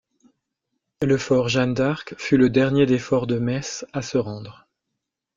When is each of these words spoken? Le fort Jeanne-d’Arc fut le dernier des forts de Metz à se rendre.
Le 1.03 1.15
fort 1.15 1.47
Jeanne-d’Arc 1.47 2.15
fut 2.17 2.35
le 2.35 2.49
dernier 2.49 2.87
des 2.87 2.97
forts 2.97 3.27
de 3.27 3.37
Metz 3.37 3.85
à 3.93 4.01
se 4.01 4.17
rendre. 4.17 4.67